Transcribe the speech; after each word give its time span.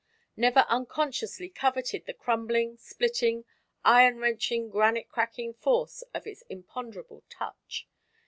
never 0.35 0.61
unconsciously 0.67 1.47
coveted 1.47 2.07
the 2.07 2.13
crumbling, 2.15 2.75
splitting, 2.75 3.45
iron 3.85 4.17
wrenching, 4.17 4.67
granite 4.67 5.07
cracking 5.09 5.53
force 5.53 6.01
of 6.11 6.25
its 6.25 6.41
imponderable 6.49 7.23
touch? 7.29 7.87